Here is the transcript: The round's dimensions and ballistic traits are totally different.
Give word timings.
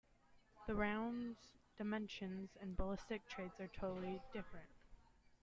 The 0.65 0.73
round's 0.73 1.59
dimensions 1.77 2.57
and 2.59 2.75
ballistic 2.75 3.29
traits 3.29 3.59
are 3.59 3.67
totally 3.67 4.19
different. 4.33 4.65